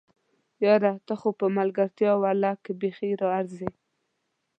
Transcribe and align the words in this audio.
یاره! 0.65 0.91
ته 1.05 1.13
خو 1.19 1.29
په 1.39 1.45
ملګرتيا 1.57 2.11
ولله 2.21 2.51
که 2.63 2.71
بیخي 2.81 3.07
ارځې! 3.37 3.69